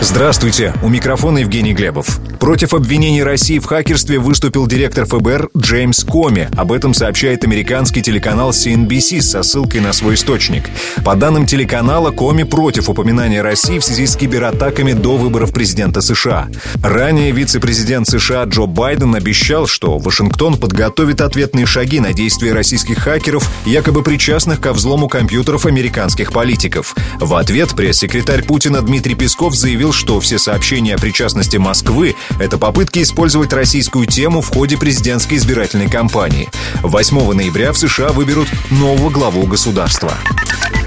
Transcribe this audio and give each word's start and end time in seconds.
Здравствуйте, 0.00 0.74
у 0.80 0.88
микрофона 0.88 1.38
Евгений 1.38 1.74
Глебов. 1.74 2.20
Против 2.38 2.72
обвинений 2.72 3.24
России 3.24 3.58
в 3.58 3.64
хакерстве 3.66 4.20
выступил 4.20 4.68
директор 4.68 5.04
ФБР 5.04 5.50
Джеймс 5.56 6.04
Коми. 6.04 6.48
Об 6.56 6.70
этом 6.70 6.94
сообщает 6.94 7.42
американский 7.42 8.00
телеканал 8.00 8.50
CNBC 8.50 9.20
со 9.20 9.42
ссылкой 9.42 9.80
на 9.80 9.92
свой 9.92 10.14
источник. 10.14 10.70
По 11.04 11.16
данным 11.16 11.46
телеканала, 11.46 12.12
Коми 12.12 12.44
против 12.44 12.88
упоминания 12.88 13.42
России 13.42 13.80
в 13.80 13.84
связи 13.84 14.06
с 14.06 14.16
кибератаками 14.16 14.92
до 14.92 15.16
выборов 15.16 15.52
президента 15.52 16.00
США. 16.00 16.48
Ранее 16.80 17.32
вице-президент 17.32 18.08
США 18.08 18.44
Джо 18.44 18.66
Байден 18.66 19.16
обещал, 19.16 19.66
что 19.66 19.98
Вашингтон 19.98 20.58
подготовит 20.58 21.20
ответные 21.20 21.66
шаги 21.66 21.98
на 21.98 22.12
действия 22.12 22.52
российских 22.52 22.98
хакеров, 22.98 23.50
якобы 23.66 24.04
причастных 24.04 24.60
ко 24.60 24.72
взлому 24.72 25.08
компьютеров 25.08 25.66
американских 25.66 26.32
политиков. 26.32 26.94
В 27.18 27.34
ответ 27.34 27.70
пресс-секретарь 27.70 28.44
Путина 28.44 28.80
Дмитрий 28.80 29.16
Песков 29.16 29.56
заявил, 29.56 29.87
что 29.92 30.20
все 30.20 30.38
сообщения 30.38 30.94
о 30.94 30.98
причастности 30.98 31.56
Москвы– 31.56 32.16
это 32.38 32.58
попытки 32.58 33.02
использовать 33.02 33.52
российскую 33.52 34.06
тему 34.06 34.40
в 34.40 34.48
ходе 34.48 34.76
президентской 34.76 35.34
избирательной 35.34 35.88
кампании. 35.88 36.48
8 36.82 37.32
ноября 37.32 37.72
в 37.72 37.78
США 37.78 38.08
выберут 38.08 38.48
нового 38.70 39.10
главу 39.10 39.46
государства. 39.46 40.14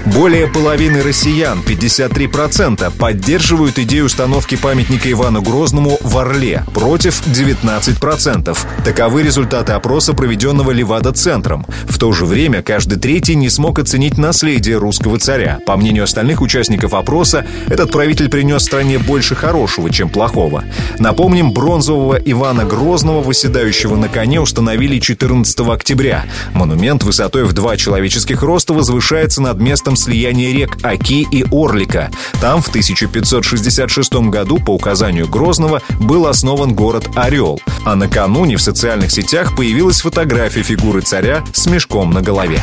Более 0.06 0.48
половины 0.48 1.00
россиян, 1.00 1.62
53%, 1.64 2.92
поддерживают 2.98 3.78
идею 3.78 4.06
установки 4.06 4.56
памятника 4.56 5.10
Ивану 5.10 5.42
Грозному 5.42 5.96
в 6.00 6.18
Орле, 6.18 6.64
против 6.74 7.24
19%. 7.24 8.58
Таковы 8.84 9.22
результаты 9.22 9.72
опроса, 9.72 10.12
проведенного 10.12 10.72
Левада-центром. 10.72 11.66
В 11.84 11.98
то 11.98 12.10
же 12.12 12.24
время 12.24 12.62
каждый 12.62 12.98
третий 12.98 13.36
не 13.36 13.48
смог 13.48 13.78
оценить 13.78 14.18
наследие 14.18 14.76
русского 14.78 15.18
царя. 15.18 15.60
По 15.66 15.76
мнению 15.76 16.04
остальных 16.04 16.40
участников 16.40 16.94
опроса, 16.94 17.46
этот 17.68 17.92
правитель 17.92 18.28
принес 18.28 18.64
стране 18.64 18.98
больше 18.98 19.36
хорошего, 19.36 19.88
чем 19.88 20.08
плохого. 20.08 20.64
Напомним, 20.98 21.52
бронзового 21.52 22.16
Ивана 22.16 22.64
Грозного, 22.64 23.22
восседающего 23.22 23.94
на 23.94 24.08
коне, 24.08 24.40
установили 24.40 24.98
14 24.98 25.60
октября. 25.60 26.24
Монумент 26.54 27.04
высотой 27.04 27.44
в 27.44 27.52
два 27.52 27.76
человеческих 27.76 28.42
роста 28.42 28.74
возвышается 28.74 29.40
над 29.40 29.60
местом 29.60 29.91
местом 29.92 29.96
слияния 29.96 30.52
рек 30.52 30.78
Оки 30.82 31.26
и 31.30 31.44
Орлика. 31.50 32.10
Там 32.40 32.62
в 32.62 32.68
1566 32.68 34.12
году 34.30 34.58
по 34.58 34.70
указанию 34.70 35.28
Грозного 35.28 35.82
был 36.00 36.26
основан 36.26 36.74
город 36.74 37.08
Орел. 37.14 37.60
А 37.84 37.94
накануне 37.94 38.56
в 38.56 38.62
социальных 38.62 39.10
сетях 39.10 39.56
появилась 39.56 40.00
фотография 40.00 40.62
фигуры 40.62 41.02
царя 41.02 41.44
с 41.52 41.66
мешком 41.66 42.10
на 42.10 42.22
голове. 42.22 42.60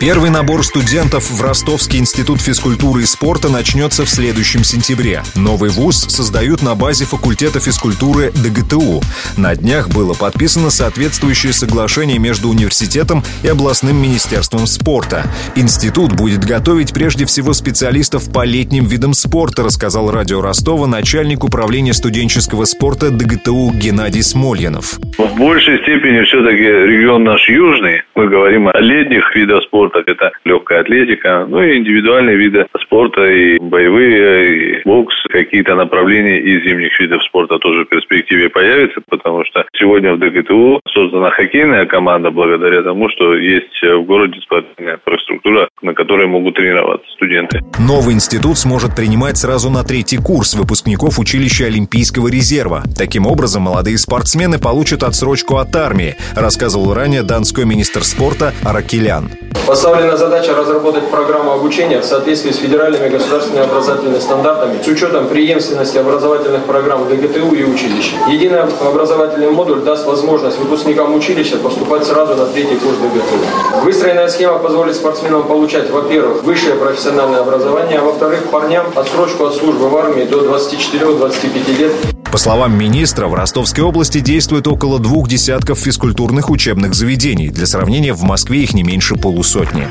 Первый 0.00 0.30
набор 0.30 0.64
студентов 0.64 1.30
в 1.30 1.42
Ростовский 1.42 1.98
институт 1.98 2.40
физкультуры 2.40 3.02
и 3.02 3.04
спорта 3.04 3.50
начнется 3.50 4.06
в 4.06 4.08
следующем 4.08 4.64
сентябре. 4.64 5.22
Новый 5.34 5.68
вуз 5.68 6.06
создают 6.08 6.62
на 6.62 6.74
базе 6.74 7.04
факультета 7.04 7.60
физкультуры 7.60 8.32
ДГТУ. 8.32 9.02
На 9.36 9.54
днях 9.54 9.90
было 9.90 10.14
подписано 10.14 10.70
соответствующее 10.70 11.52
соглашение 11.52 12.18
между 12.18 12.48
университетом 12.48 13.22
и 13.42 13.48
областным 13.48 13.96
министерством 13.96 14.66
спорта. 14.66 15.30
Институт 15.54 16.14
будет 16.14 16.46
готовить 16.46 16.94
прежде 16.94 17.26
всего 17.26 17.52
специалистов 17.52 18.32
по 18.32 18.46
летним 18.46 18.86
видам 18.86 19.12
спорта, 19.12 19.64
рассказал 19.64 20.10
радио 20.10 20.40
Ростова 20.40 20.86
начальник 20.86 21.44
управления 21.44 21.92
студенческого 21.92 22.64
спорта 22.64 23.10
ДГТУ 23.10 23.70
Геннадий 23.72 24.22
Смольянов. 24.22 24.98
В 25.20 25.38
большей 25.38 25.78
степени 25.82 26.22
все-таки 26.22 26.62
регион 26.62 27.24
наш 27.24 27.46
южный. 27.46 28.02
Мы 28.14 28.28
говорим 28.28 28.68
о 28.68 28.80
летних 28.80 29.34
видах 29.36 29.62
спорта 29.64 30.02
это 30.06 30.32
легкая 30.44 30.80
атлетика, 30.80 31.46
ну 31.46 31.62
и 31.62 31.76
индивидуальные 31.76 32.36
виды 32.36 32.66
спорта, 32.80 33.26
и 33.26 33.58
боевые, 33.58 34.78
и 34.78 34.82
бокс, 34.84 35.14
какие-то 35.28 35.74
направления 35.74 36.40
из 36.40 36.64
зимних 36.64 36.98
видов 36.98 37.22
спорта 37.24 37.58
тоже 37.58 37.84
в 37.84 37.88
перспективе 37.88 38.48
появятся, 38.48 39.02
потому 39.08 39.44
что 39.44 39.66
сегодня 39.78 40.14
в 40.14 40.18
ДГТУ 40.18 40.80
создана 40.92 41.30
хоккейная 41.30 41.84
команда 41.84 42.30
благодаря 42.30 42.82
тому, 42.82 43.10
что 43.10 43.36
есть 43.36 43.82
в 43.82 44.02
городе 44.04 44.40
спортивная 44.40 44.94
инфраструктура, 44.94 45.68
на 45.82 45.92
которой 45.92 46.28
могут 46.28 46.54
тренироваться 46.54 47.10
студенты. 47.12 47.60
Новый 47.78 48.14
институт 48.14 48.56
сможет 48.56 48.96
принимать 48.96 49.36
сразу 49.36 49.70
на 49.70 49.84
третий 49.84 50.18
курс 50.18 50.54
выпускников 50.54 51.18
училища 51.18 51.66
Олимпийского 51.66 52.28
резерва. 52.28 52.82
Таким 52.96 53.26
образом, 53.26 53.62
молодые 53.62 53.98
спортсмены 53.98 54.58
получат 54.58 55.02
отсрочку 55.10 55.56
от 55.56 55.74
армии, 55.76 56.16
рассказывал 56.34 56.94
ранее 56.94 57.22
донской 57.22 57.64
министр 57.64 58.04
спорта 58.04 58.54
Аракелян. 58.64 59.30
Поставлена 59.66 60.16
задача 60.16 60.54
разработать 60.54 61.10
программу 61.10 61.52
обучения 61.52 62.00
в 62.00 62.04
соответствии 62.04 62.50
с 62.50 62.56
федеральными 62.56 63.08
государственными 63.08 63.64
образовательными 63.64 64.18
стандартами 64.18 64.82
с 64.82 64.86
учетом 64.86 65.28
преемственности 65.28 65.98
образовательных 65.98 66.64
программ 66.64 67.08
ДГТУ 67.08 67.54
и 67.54 67.64
училищ. 67.64 68.12
Единый 68.28 68.60
образовательный 68.62 69.50
модуль 69.50 69.82
даст 69.82 70.06
возможность 70.06 70.58
выпускникам 70.58 71.14
училища 71.14 71.56
поступать 71.58 72.04
сразу 72.04 72.34
на 72.34 72.46
третий 72.46 72.76
курс 72.76 72.96
ДГТУ. 72.96 73.84
Выстроенная 73.84 74.28
схема 74.28 74.58
позволит 74.58 74.96
спортсменам 74.96 75.44
получать, 75.44 75.90
во-первых, 75.90 76.42
высшее 76.42 76.74
профессиональное 76.74 77.40
образование, 77.40 77.98
а 77.98 78.04
во-вторых, 78.04 78.44
парням 78.50 78.86
отсрочку 78.94 79.44
от 79.44 79.54
службы 79.54 79.88
в 79.88 79.96
армии 79.96 80.24
до 80.24 80.40
24-25 80.40 81.78
лет. 81.78 82.19
По 82.30 82.38
словам 82.38 82.78
министра, 82.78 83.26
в 83.26 83.34
Ростовской 83.34 83.82
области 83.82 84.20
действует 84.20 84.68
около 84.68 85.00
двух 85.00 85.28
десятков 85.28 85.80
физкультурных 85.80 86.48
учебных 86.48 86.94
заведений. 86.94 87.48
Для 87.48 87.66
сравнения, 87.66 88.12
в 88.12 88.22
Москве 88.22 88.62
их 88.62 88.72
не 88.72 88.84
меньше 88.84 89.16
полусотни. 89.16 89.88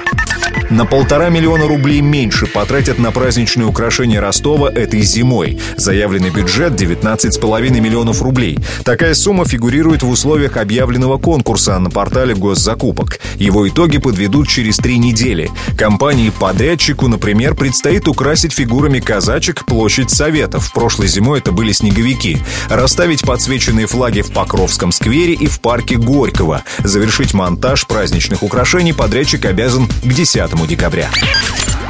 На 0.70 0.86
полтора 0.86 1.30
миллиона 1.30 1.68
рублей 1.68 2.02
меньше 2.02 2.46
потратят 2.46 3.00
на 3.00 3.12
праздничные 3.12 3.66
украшения 3.66 4.22
Ростова 4.22 4.70
этой 4.70 5.02
зимой. 5.02 5.60
Заявленный 5.78 6.30
бюджет 6.30 6.74
19,5 6.74 7.80
миллионов 7.80 8.22
рублей. 8.22 8.60
Такая 8.84 9.16
сумма 9.16 9.46
фигурирует 9.46 10.04
в 10.04 10.10
условиях 10.10 10.58
объявленного 10.58 11.18
конкурса 11.18 11.80
на 11.80 11.90
портале 11.90 12.36
госзакупок. 12.36 13.20
Его 13.36 13.68
итоги 13.68 13.98
подведут 13.98 14.48
через 14.48 14.78
три 14.78 15.00
недели. 15.00 15.50
Компании-подрядчику, 15.76 17.08
например, 17.08 17.56
предстоит 17.56 18.08
украсить 18.08 18.54
фигурами 18.54 19.00
казачек 19.00 19.66
площадь 19.66 20.12
Советов. 20.12 20.72
Прошлой 20.72 21.08
зимой 21.08 21.40
это 21.40 21.52
были 21.52 21.72
снеговики. 21.72 22.38
Расставить 22.70 23.22
подсвеченные 23.22 23.88
флаги 23.88 24.22
в 24.22 24.32
Покровском 24.32 24.92
сквере 24.92 25.34
и 25.34 25.48
в 25.48 25.62
парке 25.62 25.96
Горького. 25.96 26.64
Завершить 26.84 27.34
монтаж 27.34 27.88
праздничных 27.88 28.44
украшений 28.44 28.94
подрядчик 28.94 29.46
обязан 29.46 29.88
к 29.88 30.14
10 30.48 30.68
декабря. 30.68 31.10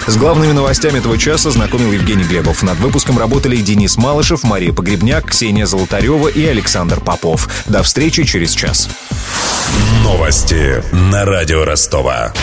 С 0.07 0.17
главными 0.17 0.53
новостями 0.53 0.97
этого 0.97 1.19
часа 1.19 1.51
знакомил 1.51 1.91
Евгений 1.91 2.23
Глебов. 2.23 2.63
Над 2.63 2.79
выпуском 2.79 3.19
работали 3.19 3.57
Денис 3.57 3.95
Малышев, 3.95 4.43
Мария 4.43 4.73
Погребняк, 4.73 5.29
Ксения 5.29 5.67
Золотарева 5.67 6.29
и 6.29 6.43
Александр 6.45 6.99
Попов. 6.99 7.47
До 7.67 7.83
встречи 7.83 8.23
через 8.23 8.53
час. 8.53 8.89
Новости 10.03 10.83
на 10.91 11.25
радио 11.25 11.63
Ростова. 11.63 12.33